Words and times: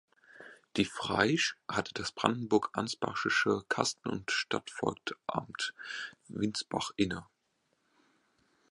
Die 0.77 0.85
Fraisch 0.85 1.59
hatte 1.67 1.93
das 1.93 2.11
brandenburg-ansbachische 2.11 3.61
Kasten- 3.69 4.09
und 4.09 4.31
Stadtvogteiamt 4.31 5.75
Windsbach 6.27 6.89
inne. 6.95 7.27